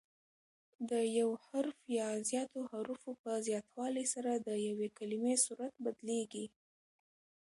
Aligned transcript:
د 0.89 0.91
یو 1.19 1.29
حرف 1.45 1.77
یا 1.99 2.07
زیاتو 2.29 2.59
حروفو 2.71 3.11
په 3.23 3.31
زیاتوالي 3.47 4.05
سره 4.13 4.31
د 4.35 4.49
یوې 4.67 4.87
کلیمې 4.97 5.35
صورت 5.45 5.73
بدلیږي. 5.83 6.45